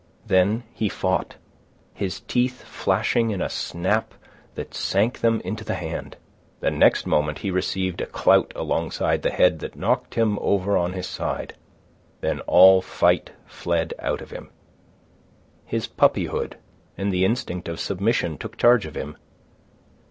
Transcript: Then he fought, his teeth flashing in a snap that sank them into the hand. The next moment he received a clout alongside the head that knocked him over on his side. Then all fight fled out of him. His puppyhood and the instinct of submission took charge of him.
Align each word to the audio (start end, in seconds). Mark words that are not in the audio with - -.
Then 0.25 0.63
he 0.73 0.89
fought, 0.89 1.35
his 1.93 2.21
teeth 2.21 2.63
flashing 2.63 3.29
in 3.29 3.39
a 3.39 3.51
snap 3.51 4.15
that 4.55 4.73
sank 4.73 5.19
them 5.19 5.39
into 5.41 5.63
the 5.63 5.75
hand. 5.75 6.17
The 6.59 6.71
next 6.71 7.05
moment 7.05 7.37
he 7.45 7.51
received 7.51 8.01
a 8.01 8.07
clout 8.07 8.51
alongside 8.55 9.21
the 9.21 9.29
head 9.29 9.59
that 9.59 9.75
knocked 9.75 10.15
him 10.15 10.39
over 10.39 10.75
on 10.75 10.93
his 10.93 11.05
side. 11.05 11.53
Then 12.21 12.39
all 12.47 12.81
fight 12.81 13.29
fled 13.45 13.93
out 13.99 14.21
of 14.21 14.31
him. 14.31 14.49
His 15.67 15.85
puppyhood 15.85 16.57
and 16.97 17.13
the 17.13 17.23
instinct 17.23 17.69
of 17.69 17.79
submission 17.79 18.39
took 18.39 18.57
charge 18.57 18.87
of 18.87 18.95
him. 18.97 19.17